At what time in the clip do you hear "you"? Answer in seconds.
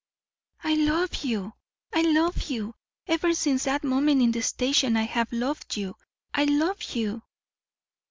1.25-1.53, 2.49-2.73, 5.77-5.95, 6.95-7.21